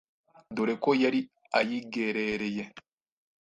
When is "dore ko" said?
0.55-0.89